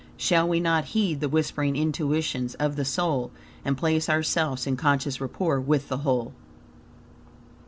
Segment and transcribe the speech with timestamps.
[0.17, 3.29] Shall we not heed the whispering intuitions of the soul
[3.63, 6.33] and place ourselves in conscious rapport with the whole?